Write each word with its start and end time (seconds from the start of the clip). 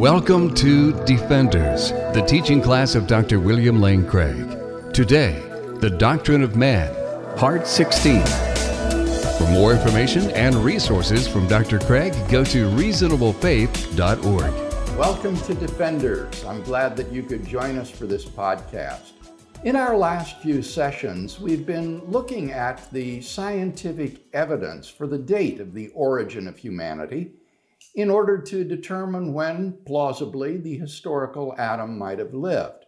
Welcome 0.00 0.54
to 0.54 0.92
Defenders, 1.04 1.90
the 2.14 2.24
teaching 2.26 2.62
class 2.62 2.94
of 2.94 3.06
Dr. 3.06 3.38
William 3.38 3.82
Lane 3.82 4.08
Craig. 4.08 4.34
Today, 4.94 5.38
the 5.80 5.90
Doctrine 5.90 6.42
of 6.42 6.56
Man, 6.56 6.90
Part 7.36 7.66
16. 7.66 8.24
For 8.24 9.46
more 9.50 9.74
information 9.74 10.30
and 10.30 10.54
resources 10.54 11.28
from 11.28 11.46
Dr. 11.48 11.78
Craig, 11.80 12.14
go 12.30 12.42
to 12.44 12.70
reasonablefaith.org. 12.70 14.96
Welcome 14.96 15.36
to 15.36 15.52
Defenders. 15.52 16.46
I'm 16.46 16.62
glad 16.62 16.96
that 16.96 17.12
you 17.12 17.22
could 17.22 17.46
join 17.46 17.76
us 17.76 17.90
for 17.90 18.06
this 18.06 18.24
podcast. 18.24 19.10
In 19.64 19.76
our 19.76 19.94
last 19.94 20.40
few 20.40 20.62
sessions, 20.62 21.38
we've 21.38 21.66
been 21.66 22.02
looking 22.06 22.52
at 22.52 22.90
the 22.90 23.20
scientific 23.20 24.22
evidence 24.32 24.88
for 24.88 25.06
the 25.06 25.18
date 25.18 25.60
of 25.60 25.74
the 25.74 25.88
origin 25.88 26.48
of 26.48 26.56
humanity 26.56 27.32
in 27.94 28.10
order 28.10 28.40
to 28.40 28.64
determine 28.64 29.32
when, 29.32 29.78
plausibly, 29.84 30.56
the 30.56 30.78
historical 30.78 31.54
Adam 31.58 31.98
might 31.98 32.18
have 32.18 32.34
lived. 32.34 32.86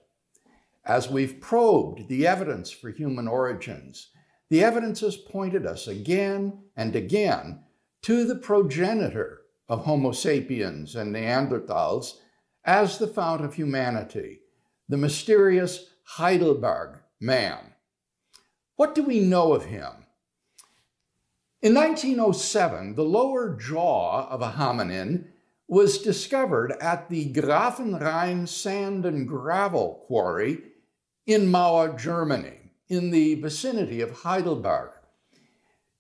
As 0.85 1.09
we've 1.09 1.41
probed 1.41 2.09
the 2.09 2.27
evidence 2.27 2.71
for 2.71 2.91
human 2.91 3.29
origins, 3.29 4.11
the 4.51 4.63
evidence 4.63 5.01
has 5.01 5.17
pointed 5.17 5.67
us 5.67 5.87
again 5.87 6.65
and 6.77 6.95
again 6.95 7.65
to 8.03 8.25
the 8.25 8.35
progenitor 8.35 9.43
of 9.69 9.85
Homo 9.85 10.13
sapiens 10.13 10.95
and 10.97 11.15
Neanderthals 11.15 12.19
as 12.65 12.99
the 12.99 13.07
fount 13.07 13.45
of 13.45 13.55
humanity, 13.55 14.41
the 14.89 14.97
mysterious 14.97 15.87
Heidelberg 16.05 16.99
man. 17.21 17.75
What 18.77 18.95
do 18.95 19.03
we 19.03 19.21
know 19.21 19.53
of 19.53 19.65
him? 19.65 20.02
In 21.63 21.75
1907, 21.75 22.97
the 22.97 23.05
lower 23.05 23.55
jaw 23.55 24.29
of 24.29 24.43
a 24.43 24.51
hominin 24.51 25.29
was 25.69 26.03
discovered 26.03 26.73
at 26.81 27.09
the 27.09 27.33
Grafenrain 27.33 28.49
sand 28.49 29.07
and 29.07 29.29
gravel 29.29 30.03
quarry 30.09 30.59
in 31.25 31.53
Mauer, 31.53 31.97
Germany, 31.97 32.73
in 32.89 33.13
the 33.13 33.37
vicinity 33.37 34.01
of 34.01 34.11
Heidelberg. 34.11 34.91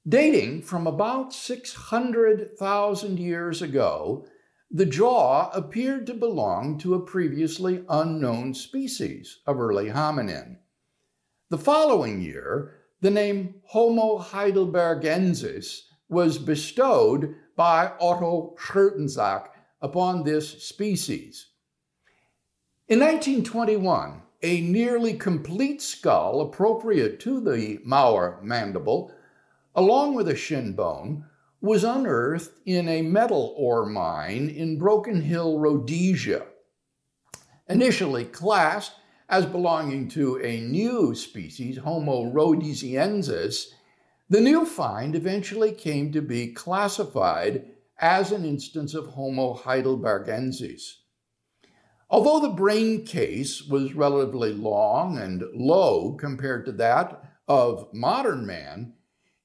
Dating 0.08 0.62
from 0.62 0.88
about 0.88 1.32
600,000 1.32 3.20
years 3.20 3.62
ago, 3.62 4.26
the 4.68 4.84
jaw 4.84 5.48
appeared 5.52 6.08
to 6.08 6.14
belong 6.14 6.76
to 6.78 6.94
a 6.94 7.06
previously 7.06 7.84
unknown 7.88 8.52
species 8.52 9.38
of 9.46 9.60
early 9.60 9.90
hominin. 9.90 10.56
The 11.50 11.58
following 11.58 12.20
year, 12.20 12.81
the 13.02 13.10
name 13.10 13.56
Homo 13.64 14.18
heidelbergensis 14.18 15.80
was 16.08 16.38
bestowed 16.38 17.34
by 17.56 17.90
Otto 18.00 18.54
Schoetensack 18.56 19.48
upon 19.82 20.22
this 20.22 20.62
species. 20.62 21.48
In 22.86 23.00
1921, 23.00 24.22
a 24.44 24.60
nearly 24.60 25.14
complete 25.14 25.82
skull 25.82 26.42
appropriate 26.42 27.18
to 27.20 27.40
the 27.40 27.78
Mauer 27.84 28.40
mandible, 28.40 29.12
along 29.74 30.14
with 30.14 30.28
a 30.28 30.36
shin 30.36 30.72
bone, 30.74 31.24
was 31.60 31.82
unearthed 31.82 32.52
in 32.66 32.88
a 32.88 33.02
metal 33.02 33.54
ore 33.56 33.86
mine 33.86 34.48
in 34.48 34.78
Broken 34.78 35.22
Hill, 35.22 35.58
Rhodesia. 35.58 36.46
Initially 37.68 38.24
classed 38.26 38.92
as 39.28 39.46
belonging 39.46 40.08
to 40.08 40.40
a 40.42 40.60
new 40.60 41.14
species, 41.14 41.78
Homo 41.78 42.30
rhodesiensis, 42.30 43.66
the 44.28 44.40
new 44.40 44.64
find 44.64 45.14
eventually 45.14 45.72
came 45.72 46.12
to 46.12 46.22
be 46.22 46.52
classified 46.52 47.66
as 47.98 48.32
an 48.32 48.44
instance 48.44 48.94
of 48.94 49.08
Homo 49.08 49.54
heidelbergensis. 49.54 50.96
Although 52.10 52.40
the 52.40 52.54
brain 52.54 53.04
case 53.04 53.62
was 53.62 53.94
relatively 53.94 54.52
long 54.52 55.18
and 55.18 55.42
low 55.54 56.12
compared 56.12 56.66
to 56.66 56.72
that 56.72 57.22
of 57.48 57.88
modern 57.92 58.46
man, 58.46 58.94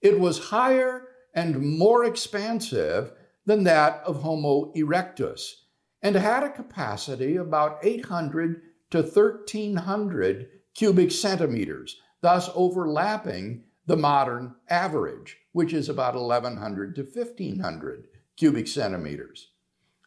it 0.02 0.20
was 0.20 0.50
higher 0.50 1.08
and 1.34 1.78
more 1.78 2.04
expansive 2.04 3.12
than 3.46 3.64
that 3.64 4.02
of 4.06 4.22
Homo 4.22 4.74
erectus 4.74 5.54
and 6.02 6.16
had 6.16 6.44
a 6.44 6.50
capacity 6.50 7.36
about 7.36 7.80
800 7.84 8.62
to 8.92 9.02
1,300 9.02 10.48
cubic 10.74 11.12
centimeters, 11.12 11.98
thus 12.22 12.50
overlapping 12.56 13.64
the 13.86 13.98
modern 13.98 14.56
average, 14.70 15.38
which 15.52 15.74
is 15.74 15.90
about 15.90 16.16
1,100 16.16 16.96
to 16.96 17.04
1,500 17.04 18.08
cubic 18.36 18.68
centimeters. 18.68 19.52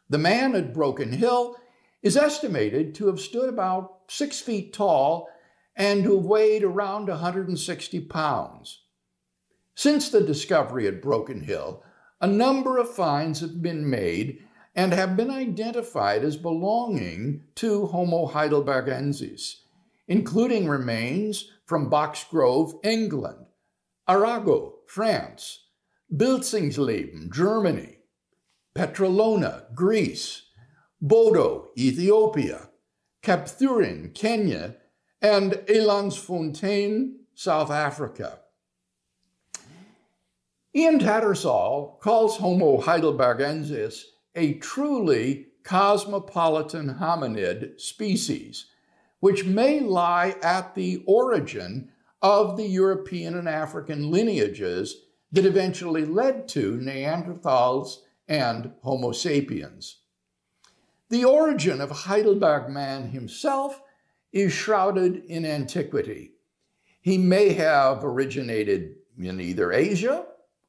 The 0.08 0.18
man 0.18 0.54
at 0.54 0.74
Broken 0.74 1.12
Hill 1.12 1.56
is 2.02 2.16
estimated 2.16 2.94
to 2.96 3.06
have 3.08 3.20
stood 3.20 3.48
about 3.48 4.00
six 4.08 4.40
feet 4.40 4.72
tall 4.72 5.28
and 5.76 6.04
to 6.04 6.16
have 6.16 6.24
weighed 6.24 6.64
around 6.64 7.08
160 7.08 8.00
pounds. 8.00 8.82
Since 9.74 10.10
the 10.10 10.20
discovery 10.20 10.86
at 10.86 11.02
Broken 11.02 11.42
Hill, 11.42 11.82
a 12.20 12.26
number 12.26 12.76
of 12.78 12.94
finds 12.94 13.40
have 13.40 13.62
been 13.62 13.88
made 13.88 14.44
and 14.74 14.92
have 14.92 15.16
been 15.16 15.30
identified 15.30 16.24
as 16.24 16.36
belonging 16.36 17.42
to 17.56 17.86
Homo 17.86 18.28
heidelbergensis, 18.28 19.56
including 20.06 20.68
remains 20.68 21.50
from 21.66 21.90
Boxgrove, 21.90 22.74
England, 22.84 23.46
Arago, 24.08 24.74
France, 24.86 25.66
Bilzingsleben, 26.14 27.32
Germany, 27.32 27.98
Petralona, 28.74 29.72
Greece, 29.74 30.42
Bodo, 31.00 31.68
Ethiopia, 31.76 32.70
Kapthurin, 33.22 34.14
Kenya, 34.14 34.76
and 35.20 35.52
Elandsfontein, 35.68 37.14
South 37.34 37.70
Africa. 37.70 38.40
Ian 40.74 41.00
Tattersall 41.00 41.98
calls 42.00 42.36
Homo 42.36 42.80
heidelbergensis 42.80 44.04
a 44.34 44.54
truly 44.54 45.48
cosmopolitan 45.62 46.96
hominid 47.00 47.80
species, 47.80 48.66
which 49.20 49.44
may 49.44 49.80
lie 49.80 50.36
at 50.42 50.74
the 50.74 51.02
origin 51.06 51.90
of 52.22 52.56
the 52.56 52.66
European 52.66 53.36
and 53.36 53.48
African 53.48 54.10
lineages 54.10 55.02
that 55.32 55.44
eventually 55.46 56.04
led 56.04 56.48
to 56.48 56.76
Neanderthals 56.78 57.98
and 58.28 58.72
Homo 58.82 59.12
sapiens. 59.12 59.98
The 61.08 61.24
origin 61.24 61.80
of 61.80 61.90
Heidelberg 61.90 62.70
man 62.70 63.08
himself 63.08 63.82
is 64.32 64.52
shrouded 64.52 65.24
in 65.24 65.44
antiquity. 65.44 66.32
He 67.00 67.18
may 67.18 67.52
have 67.54 68.04
originated 68.04 68.96
in 69.18 69.40
either 69.40 69.72
Asia 69.72 70.26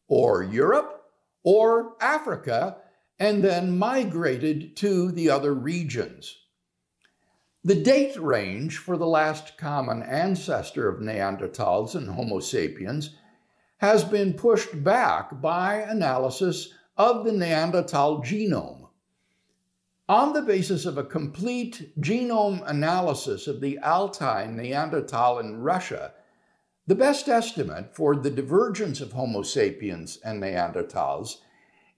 or 0.07 0.43
Europe 0.43 1.03
or 1.43 1.95
Africa 2.01 2.77
and 3.21 3.43
then 3.43 3.77
migrated 3.77 4.75
to 4.75 5.11
the 5.11 5.29
other 5.29 5.53
regions. 5.53 6.39
The 7.63 7.75
date 7.75 8.19
range 8.19 8.79
for 8.79 8.97
the 8.97 9.05
last 9.05 9.59
common 9.59 10.01
ancestor 10.01 10.89
of 10.89 11.01
Neanderthals 11.01 11.93
and 11.93 12.09
Homo 12.09 12.39
sapiens 12.39 13.15
has 13.77 14.03
been 14.03 14.33
pushed 14.33 14.83
back 14.83 15.39
by 15.39 15.75
analysis 15.75 16.73
of 16.97 17.23
the 17.23 17.31
Neanderthal 17.31 18.23
genome. 18.23 18.87
On 20.09 20.33
the 20.33 20.41
basis 20.41 20.87
of 20.87 20.97
a 20.97 21.03
complete 21.03 21.91
genome 22.01 22.67
analysis 22.67 23.45
of 23.45 23.61
the 23.61 23.77
Altai 23.83 24.47
Neanderthal 24.47 25.37
in 25.37 25.61
Russia, 25.61 26.11
the 26.87 26.95
best 26.95 27.29
estimate 27.29 27.95
for 27.95 28.15
the 28.15 28.31
divergence 28.31 28.99
of 28.99 29.11
Homo 29.11 29.43
sapiens 29.43 30.17
and 30.25 30.41
Neanderthals 30.41 31.35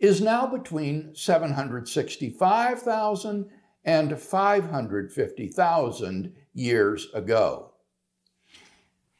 is 0.03 0.21
now 0.21 0.45
between 0.45 1.15
765,000 1.15 3.49
and 3.85 4.19
550,000 4.19 6.33
years 6.53 7.07
ago. 7.13 7.71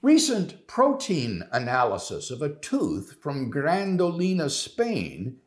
Recent 0.02 0.68
protein 0.68 1.44
analysis 1.54 2.30
of 2.30 2.42
a 2.42 2.56
tooth 2.56 3.16
from 3.22 3.50
Gran 3.50 3.98
Dolina, 3.98 4.52
Spain, 4.52 5.38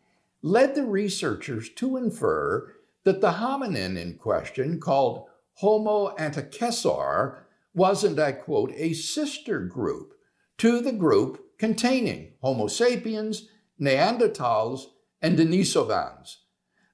led 0.40 0.74
the 0.74 0.86
researchers 0.86 1.68
to 1.68 1.98
infer 1.98 2.72
that 3.04 3.20
the 3.20 3.32
hominin 3.32 3.98
in 3.98 4.16
question, 4.16 4.80
called 4.80 5.26
Homo 5.56 6.16
antecessor, 6.16 7.40
was, 7.74 8.04
and 8.04 8.18
I 8.18 8.32
quote, 8.32 8.72
a 8.74 8.94
sister 8.94 9.60
group 9.60 10.14
to 10.56 10.80
the 10.80 10.92
group 10.92 11.58
containing 11.58 12.32
Homo 12.40 12.68
sapiens, 12.68 13.50
Neanderthals, 13.78 14.86
and 15.26 15.36
Denisovans, 15.36 16.36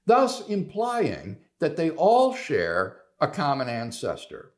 thus 0.07 0.47
implying 0.47 1.37
that 1.59 1.77
they 1.77 1.91
all 1.91 2.33
share 2.33 2.97
a 3.21 3.27
common 3.27 3.69
ancestor. 3.69 4.53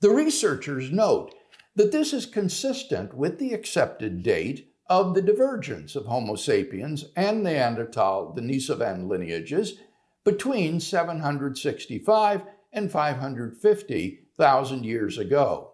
The 0.00 0.10
researchers 0.10 0.92
note 0.92 1.34
that 1.74 1.90
this 1.90 2.12
is 2.12 2.24
consistent 2.24 3.14
with 3.14 3.40
the 3.40 3.52
accepted 3.52 4.22
date 4.22 4.72
of 4.88 5.16
the 5.16 5.22
divergence 5.22 5.96
of 5.96 6.06
Homo 6.06 6.36
sapiens 6.36 7.06
and 7.16 7.42
Neanderthal 7.42 8.32
Denisovan 8.36 9.08
lineages 9.08 9.80
between 10.24 10.78
765 10.78 12.42
and 12.72 12.92
550,000 12.92 14.84
years 14.84 15.18
ago. 15.18 15.72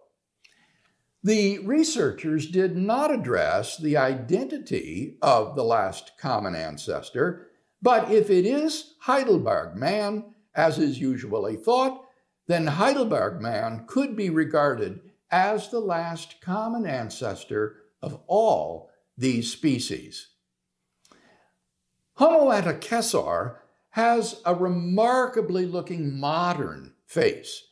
The 1.25 1.57
researchers 1.57 2.51
did 2.51 2.77
not 2.77 3.11
address 3.11 3.77
the 3.77 3.97
identity 3.97 5.17
of 5.23 5.55
the 5.55 5.63
last 5.63 6.11
common 6.19 6.53
ancestor, 6.53 7.47
but 7.81 8.11
if 8.11 8.29
it 8.29 8.45
is 8.45 8.93
Heidelberg 8.99 9.75
man, 9.75 10.35
as 10.53 10.77
is 10.77 10.99
usually 10.99 11.55
thought, 11.55 12.05
then 12.45 12.67
Heidelberg 12.67 13.41
man 13.41 13.85
could 13.87 14.15
be 14.15 14.29
regarded 14.29 14.99
as 15.31 15.69
the 15.69 15.79
last 15.79 16.41
common 16.41 16.85
ancestor 16.85 17.77
of 18.03 18.21
all 18.27 18.91
these 19.17 19.51
species. 19.51 20.27
Homo 22.17 22.51
antecessor 22.51 23.55
has 23.89 24.43
a 24.45 24.53
remarkably 24.53 25.65
looking 25.65 26.19
modern 26.19 26.93
face. 27.07 27.63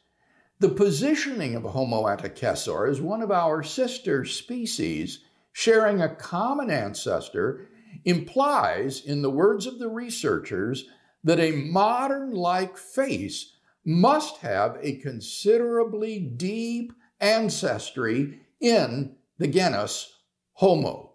The 0.59 0.69
positioning 0.69 1.55
of 1.55 1.63
Homo 1.63 2.03
antecessor 2.03 2.89
as 2.89 3.01
one 3.01 3.21
of 3.21 3.31
our 3.31 3.63
sister 3.63 4.23
species 4.25 5.19
sharing 5.51 6.01
a 6.01 6.15
common 6.15 6.69
ancestor 6.69 7.69
implies, 8.05 9.01
in 9.01 9.21
the 9.21 9.29
words 9.29 9.65
of 9.65 9.79
the 9.79 9.89
researchers, 9.89 10.85
that 11.23 11.39
a 11.39 11.51
modern 11.51 12.31
like 12.31 12.77
face 12.77 13.53
must 13.85 14.37
have 14.37 14.77
a 14.81 14.97
considerably 14.97 16.19
deep 16.19 16.93
ancestry 17.19 18.39
in 18.59 19.15
the 19.37 19.47
genus 19.47 20.19
Homo. 20.53 21.11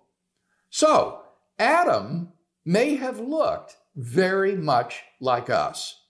So, 0.70 1.22
Adam 1.58 2.32
may 2.64 2.96
have 2.96 3.18
looked 3.18 3.76
very 3.96 4.54
much 4.54 5.02
like 5.20 5.50
us. 5.50 6.02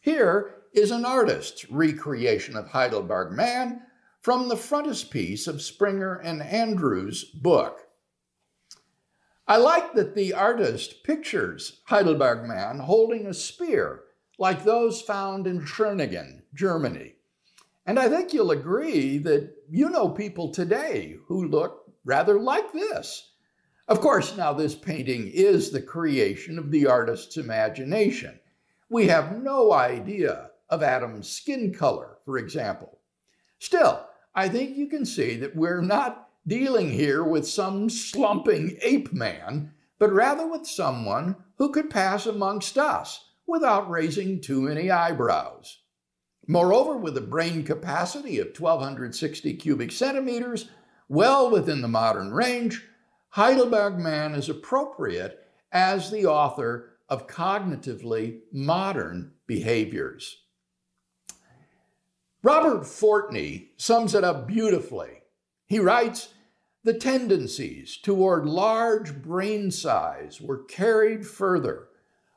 Here 0.00 0.54
is 0.76 0.90
an 0.90 1.06
artist's 1.06 1.70
recreation 1.70 2.54
of 2.54 2.68
Heidelberg 2.68 3.32
man 3.32 3.80
from 4.20 4.46
the 4.46 4.58
frontispiece 4.58 5.46
of 5.46 5.62
Stringer 5.62 6.16
and 6.16 6.42
Andrews' 6.42 7.24
book. 7.24 7.80
I 9.48 9.56
like 9.56 9.94
that 9.94 10.14
the 10.14 10.34
artist 10.34 11.02
pictures 11.02 11.80
Heidelberg 11.86 12.46
man 12.46 12.80
holding 12.80 13.24
a 13.24 13.32
spear 13.32 14.02
like 14.38 14.64
those 14.64 15.00
found 15.00 15.46
in 15.46 15.62
Schöningen, 15.62 16.42
Germany. 16.52 17.14
And 17.86 17.98
I 17.98 18.10
think 18.10 18.34
you'll 18.34 18.50
agree 18.50 19.16
that 19.18 19.54
you 19.70 19.88
know 19.88 20.10
people 20.10 20.52
today 20.52 21.16
who 21.26 21.48
look 21.48 21.90
rather 22.04 22.38
like 22.38 22.74
this. 22.74 23.32
Of 23.88 24.02
course, 24.02 24.36
now 24.36 24.52
this 24.52 24.74
painting 24.74 25.28
is 25.28 25.70
the 25.70 25.80
creation 25.80 26.58
of 26.58 26.70
the 26.70 26.86
artist's 26.86 27.38
imagination. 27.38 28.38
We 28.90 29.06
have 29.06 29.42
no 29.42 29.72
idea 29.72 30.50
of 30.68 30.82
Adam's 30.82 31.28
skin 31.28 31.72
color, 31.72 32.18
for 32.24 32.38
example. 32.38 32.98
Still, 33.58 34.06
I 34.34 34.48
think 34.48 34.76
you 34.76 34.86
can 34.86 35.06
see 35.06 35.36
that 35.36 35.56
we're 35.56 35.80
not 35.80 36.28
dealing 36.46 36.90
here 36.90 37.24
with 37.24 37.46
some 37.46 37.88
slumping 37.88 38.78
ape 38.82 39.12
man, 39.12 39.72
but 39.98 40.12
rather 40.12 40.46
with 40.46 40.66
someone 40.66 41.36
who 41.58 41.72
could 41.72 41.90
pass 41.90 42.26
amongst 42.26 42.76
us 42.78 43.30
without 43.46 43.90
raising 43.90 44.40
too 44.40 44.60
many 44.60 44.90
eyebrows. 44.90 45.78
Moreover, 46.46 46.96
with 46.96 47.16
a 47.16 47.22
brain 47.22 47.64
capacity 47.64 48.38
of 48.38 48.48
1260 48.48 49.54
cubic 49.54 49.90
centimeters, 49.90 50.68
well 51.08 51.50
within 51.50 51.82
the 51.82 51.88
modern 51.88 52.32
range, 52.32 52.84
Heidelberg 53.30 53.98
Man 53.98 54.34
is 54.34 54.48
appropriate 54.48 55.40
as 55.72 56.10
the 56.10 56.26
author 56.26 56.98
of 57.08 57.26
cognitively 57.26 58.40
modern 58.52 59.32
behaviors. 59.46 60.42
Robert 62.46 62.84
Fortney 62.84 63.70
sums 63.76 64.14
it 64.14 64.22
up 64.22 64.46
beautifully. 64.46 65.22
He 65.66 65.80
writes, 65.80 66.28
the 66.84 66.94
tendencies 66.94 67.96
toward 67.96 68.46
large 68.46 69.20
brain 69.20 69.72
size 69.72 70.40
were 70.40 70.62
carried 70.62 71.26
further, 71.26 71.88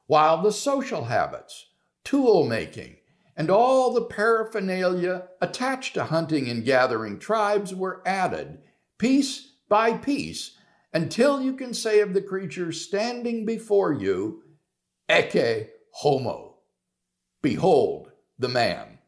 while 0.07 0.41
the 0.41 0.51
social 0.51 1.03
habits, 1.03 1.67
tool 2.03 2.47
making, 2.47 2.95
and 3.37 3.51
all 3.51 3.93
the 3.93 4.01
paraphernalia 4.01 5.27
attached 5.41 5.93
to 5.93 6.05
hunting 6.05 6.49
and 6.49 6.65
gathering 6.65 7.19
tribes 7.19 7.75
were 7.75 8.01
added, 8.03 8.57
piece 8.97 9.57
by 9.69 9.93
piece, 9.93 10.57
until 10.91 11.39
you 11.39 11.53
can 11.53 11.71
say 11.71 11.99
of 11.99 12.15
the 12.15 12.21
creature 12.23 12.71
standing 12.71 13.45
before 13.45 13.93
you, 13.93 14.41
Ecce 15.07 15.67
homo. 15.91 16.55
Behold 17.43 18.11
the 18.39 18.49
man. 18.49 18.98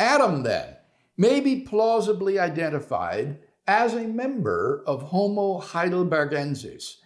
Adam, 0.00 0.44
then, 0.44 0.76
may 1.18 1.40
be 1.40 1.60
plausibly 1.60 2.38
identified 2.38 3.38
as 3.66 3.92
a 3.92 4.08
member 4.08 4.82
of 4.86 5.02
Homo 5.02 5.60
heidelbergensis, 5.60 6.96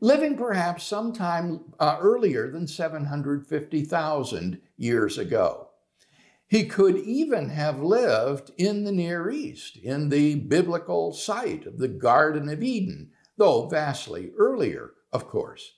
living 0.00 0.36
perhaps 0.36 0.82
sometime 0.82 1.60
uh, 1.78 1.98
earlier 2.00 2.50
than 2.50 2.66
750,000 2.66 4.60
years 4.76 5.16
ago. 5.16 5.68
He 6.48 6.66
could 6.66 6.96
even 6.96 7.50
have 7.50 7.80
lived 7.80 8.50
in 8.58 8.82
the 8.82 8.90
Near 8.90 9.30
East, 9.30 9.76
in 9.76 10.08
the 10.08 10.34
biblical 10.34 11.12
site 11.12 11.66
of 11.66 11.78
the 11.78 11.86
Garden 11.86 12.48
of 12.48 12.64
Eden, 12.64 13.12
though 13.36 13.68
vastly 13.68 14.32
earlier, 14.36 14.90
of 15.12 15.28
course. 15.28 15.74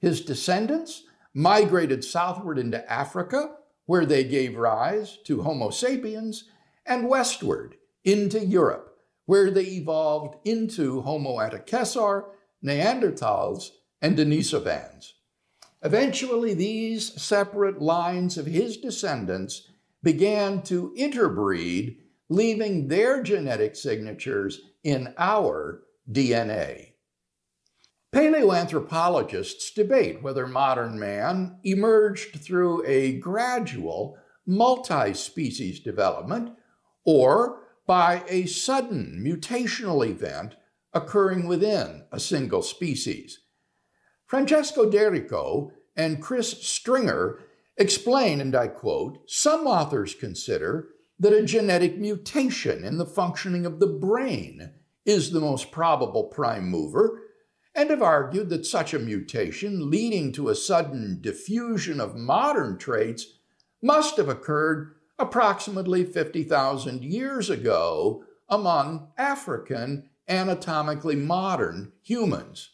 His 0.00 0.22
descendants 0.22 1.04
migrated 1.32 2.02
southward 2.02 2.58
into 2.58 2.92
Africa, 2.92 3.54
where 3.90 4.06
they 4.06 4.22
gave 4.22 4.56
rise 4.56 5.18
to 5.24 5.42
Homo 5.42 5.68
sapiens, 5.68 6.44
and 6.86 7.08
westward 7.08 7.74
into 8.04 8.38
Europe, 8.38 8.96
where 9.26 9.50
they 9.50 9.64
evolved 9.64 10.36
into 10.44 11.00
Homo 11.00 11.38
antecessor, 11.38 12.26
Neanderthals, 12.64 13.70
and 14.00 14.16
Denisovans. 14.16 15.14
Eventually, 15.82 16.54
these 16.54 17.20
separate 17.20 17.82
lines 17.82 18.38
of 18.38 18.46
his 18.46 18.76
descendants 18.76 19.68
began 20.04 20.62
to 20.62 20.94
interbreed, 20.96 21.96
leaving 22.28 22.86
their 22.86 23.24
genetic 23.24 23.74
signatures 23.74 24.60
in 24.84 25.12
our 25.18 25.82
DNA. 26.08 26.89
Paleoanthropologists 28.12 29.72
debate 29.72 30.20
whether 30.20 30.46
modern 30.46 30.98
man 30.98 31.58
emerged 31.62 32.40
through 32.40 32.84
a 32.84 33.12
gradual 33.18 34.18
multi 34.44 35.14
species 35.14 35.78
development 35.78 36.50
or 37.04 37.60
by 37.86 38.24
a 38.28 38.46
sudden 38.46 39.22
mutational 39.24 40.04
event 40.04 40.56
occurring 40.92 41.46
within 41.46 42.04
a 42.10 42.18
single 42.18 42.62
species. 42.62 43.40
Francesco 44.26 44.90
D'Errico 44.90 45.70
and 45.96 46.20
Chris 46.20 46.66
Stringer 46.66 47.38
explain, 47.76 48.40
and 48.40 48.56
I 48.56 48.66
quote, 48.66 49.18
some 49.30 49.68
authors 49.68 50.14
consider 50.14 50.88
that 51.20 51.32
a 51.32 51.44
genetic 51.44 51.96
mutation 51.96 52.84
in 52.84 52.98
the 52.98 53.06
functioning 53.06 53.66
of 53.66 53.78
the 53.78 53.86
brain 53.86 54.72
is 55.04 55.30
the 55.30 55.40
most 55.40 55.70
probable 55.70 56.24
prime 56.24 56.68
mover 56.68 57.22
and 57.74 57.90
have 57.90 58.02
argued 58.02 58.48
that 58.50 58.66
such 58.66 58.92
a 58.92 58.98
mutation, 58.98 59.90
leading 59.90 60.32
to 60.32 60.48
a 60.48 60.54
sudden 60.54 61.18
diffusion 61.20 62.00
of 62.00 62.16
modern 62.16 62.76
traits, 62.78 63.38
must 63.82 64.16
have 64.16 64.28
occurred 64.28 64.94
approximately 65.18 66.04
50,000 66.04 67.04
years 67.04 67.50
ago 67.50 68.24
among 68.48 69.08
African 69.16 70.10
anatomically 70.28 71.16
modern 71.16 71.92
humans. 72.02 72.70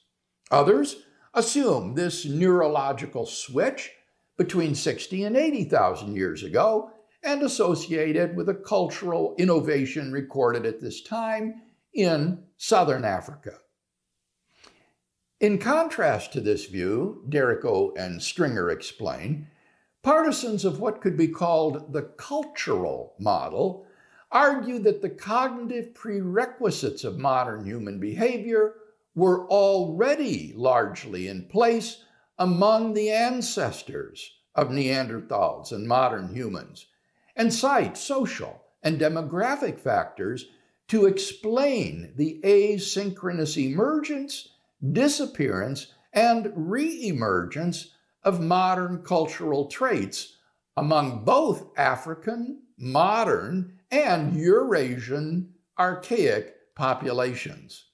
Others 0.51 0.97
assume 1.35 1.95
this 1.95 2.25
neurological 2.25 3.27
switch 3.27 3.93
between 4.37 4.75
60 4.75 5.25
and 5.25 5.37
80,000 5.37 6.15
years 6.15 6.43
ago 6.43 6.91
and 7.23 7.43
associated 7.43 8.37
with 8.37 8.49
a 8.49 8.55
cultural 8.55 9.35
innovation 9.39 10.13
recorded 10.13 10.65
at 10.65 10.81
this 10.81 11.03
time 11.03 11.63
in 11.95 12.43
southern 12.57 13.05
Africa. 13.05 13.59
In 15.39 15.59
contrast 15.59 16.33
to 16.33 16.41
this 16.41 16.65
view, 16.65 17.23
D'Errico 17.29 17.93
and 17.95 18.23
Stringer 18.23 18.71
explain, 18.71 19.49
partisans 20.03 20.65
of 20.65 20.81
what 20.81 21.03
could 21.03 21.15
be 21.15 21.29
called 21.29 21.93
the 21.93 22.05
cultural 22.17 23.15
model 23.19 23.87
argue 24.33 24.79
that 24.79 25.03
the 25.03 25.11
cognitive 25.11 25.93
prerequisites 25.93 27.05
of 27.05 27.19
modern 27.19 27.67
human 27.67 28.01
behavior 28.01 28.77
were 29.15 29.47
already 29.49 30.55
largely 30.57 31.29
in 31.29 31.45
place 31.45 32.03
among 32.39 32.95
the 32.95 33.11
ancestors 33.11 34.39
of 34.55 34.69
Neanderthals 34.69 35.71
and 35.71 35.87
modern 35.87 36.35
humans, 36.35 36.87
and 37.35 37.53
cite 37.53 37.99
social 37.99 38.63
and 38.83 38.99
demographic 38.99 39.79
factors 39.79 40.47
to 40.89 41.05
explain 41.05 42.15
the 42.17 42.41
asynchronous 42.43 43.63
emergence 43.63 44.49
disappearance, 44.93 45.93
and 46.13 46.47
reemergence 46.47 47.89
of 48.23 48.41
modern 48.41 49.03
cultural 49.03 49.67
traits 49.67 50.37
among 50.77 51.25
both 51.25 51.67
African, 51.77 52.63
modern, 52.79 53.79
and 53.91 54.35
Eurasian 54.37 55.55
archaic 55.79 56.75
populations. 56.75 57.87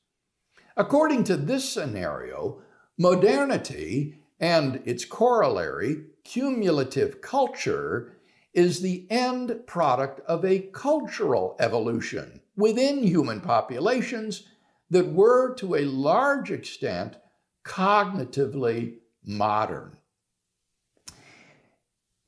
According 0.77 1.25
to 1.25 1.37
this 1.37 1.69
scenario, 1.69 2.62
modernity 2.99 4.23
and 4.41 4.81
its 4.85 5.05
corollary, 5.05 6.05
cumulative 6.25 7.21
culture, 7.21 8.17
is 8.55 8.81
the 8.81 9.07
end 9.11 9.61
product 9.67 10.21
of 10.27 10.45
a 10.45 10.69
cultural 10.73 11.57
evolution 11.59 12.41
within 12.57 13.03
human 13.03 13.41
populations 13.41 14.49
that 14.92 15.11
were, 15.11 15.54
to 15.54 15.75
a 15.75 15.87
large 15.87 16.50
extent, 16.50 17.16
cognitively 17.64 18.99
modern. 19.25 19.96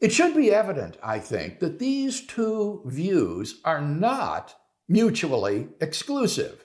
It 0.01 0.13
should 0.13 0.35
be 0.35 0.51
evident, 0.51 0.97
I 1.03 1.19
think, 1.19 1.61
that 1.61 1.79
these 1.79 2.27
two 2.27 2.81
views 2.87 3.61
are 3.67 3.83
not 3.83 4.57
mutually 4.89 5.69
exclusive. 5.79 6.65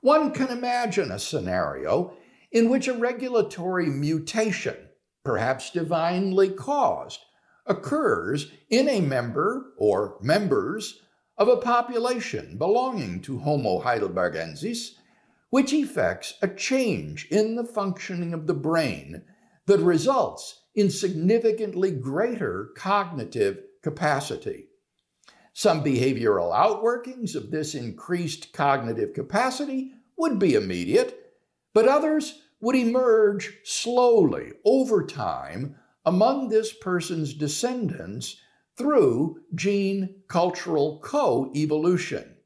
One 0.00 0.32
can 0.32 0.48
imagine 0.48 1.12
a 1.12 1.18
scenario 1.20 2.14
in 2.50 2.68
which 2.68 2.88
a 2.88 2.94
regulatory 2.94 3.86
mutation, 3.86 4.76
perhaps 5.24 5.70
divinely 5.70 6.50
caused, 6.50 7.20
occurs 7.66 8.50
in 8.68 8.88
a 8.88 9.00
member 9.00 9.74
or 9.78 10.18
members 10.20 11.02
of 11.38 11.46
a 11.46 11.56
population 11.56 12.58
belonging 12.58 13.20
to 13.20 13.38
Homo 13.38 13.80
heidelbergensis, 13.80 14.96
which 15.50 15.72
effects 15.72 16.34
a 16.42 16.48
change 16.48 17.26
in 17.30 17.56
the 17.56 17.64
functioning 17.64 18.32
of 18.32 18.46
the 18.46 18.54
brain 18.54 19.22
that 19.66 19.80
results 19.80 20.62
in 20.74 20.88
significantly 20.90 21.90
greater 21.90 22.70
cognitive 22.76 23.58
capacity. 23.82 24.68
Some 25.52 25.82
behavioral 25.82 26.54
outworkings 26.54 27.34
of 27.34 27.50
this 27.50 27.74
increased 27.74 28.52
cognitive 28.52 29.12
capacity 29.12 29.92
would 30.16 30.38
be 30.38 30.54
immediate, 30.54 31.34
but 31.74 31.88
others 31.88 32.42
would 32.60 32.76
emerge 32.76 33.58
slowly 33.64 34.52
over 34.64 35.04
time 35.04 35.76
among 36.04 36.48
this 36.48 36.72
person's 36.72 37.34
descendants 37.34 38.40
through 38.76 39.40
gene 39.54 40.22
cultural 40.28 41.00
co 41.02 41.50
evolution. 41.54 42.36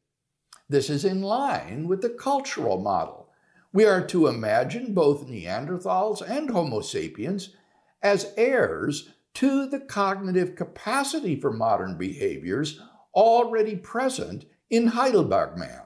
This 0.69 0.89
is 0.89 1.05
in 1.05 1.21
line 1.21 1.89
with 1.89 2.01
the 2.01 2.11
cultural 2.11 2.81
model. 2.81 3.29
We 3.73 3.85
are 3.85 4.07
to 4.07 4.29
imagine 4.29 4.95
both 4.95 5.27
Neanderthals 5.27 6.23
and 6.23 6.49
Homo 6.49 6.81
sapiens 6.81 7.55
as 8.03 8.33
heirs 8.37 9.11
to 9.35 9.67
the 9.67 9.81
cognitive 9.81 10.55
capacity 10.55 11.39
for 11.39 11.53
modern 11.53 11.99
behaviors 11.99 12.81
already 13.15 13.77
present 13.77 14.47
in 14.71 14.89
Heidelberg 14.89 15.59
man. 15.59 15.83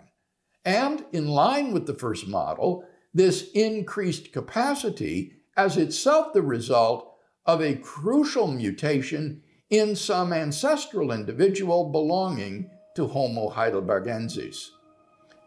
And 0.65 1.05
in 1.13 1.29
line 1.29 1.73
with 1.73 1.87
the 1.87 1.95
first 1.95 2.29
model, 2.29 2.85
this 3.15 3.51
increased 3.53 4.33
capacity 4.33 5.33
as 5.57 5.77
itself 5.77 6.33
the 6.33 6.43
result 6.43 7.17
of 7.47 7.63
a 7.63 7.77
crucial 7.77 8.47
mutation 8.47 9.43
in 9.71 9.97
some 9.97 10.33
ancestral 10.33 11.11
individual 11.11 11.91
belonging 11.91 12.71
to 12.99 13.07
Homo 13.07 13.49
heidelbergensis. 13.49 14.71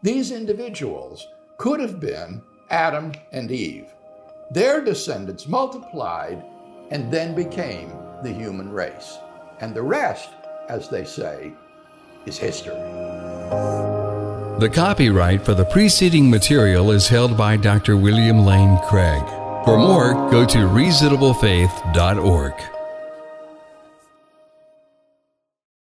These 0.02 0.32
individuals 0.32 1.28
could 1.58 1.78
have 1.80 2.00
been 2.00 2.40
Adam 2.70 3.12
and 3.30 3.50
Eve. 3.50 3.92
Their 4.50 4.82
descendants 4.82 5.46
multiplied 5.46 6.42
and 6.90 7.12
then 7.12 7.34
became 7.34 7.92
the 8.22 8.32
human 8.32 8.72
race. 8.72 9.18
And 9.60 9.74
the 9.74 9.82
rest, 9.82 10.30
as 10.70 10.88
they 10.88 11.04
say, 11.04 11.52
is 12.24 12.38
history. 12.38 12.72
The 14.58 14.70
copyright 14.72 15.44
for 15.44 15.52
the 15.52 15.66
preceding 15.66 16.30
material 16.30 16.90
is 16.90 17.06
held 17.06 17.36
by 17.36 17.58
Dr. 17.58 17.98
William 17.98 18.46
Lane 18.46 18.78
Craig. 18.88 19.22
For 19.66 19.76
more, 19.76 20.14
go 20.30 20.46
to 20.46 20.58
reasonablefaith.org. 20.58 22.81